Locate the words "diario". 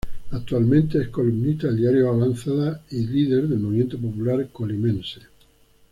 1.77-2.09